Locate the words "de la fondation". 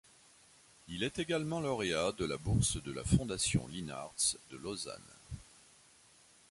2.81-3.67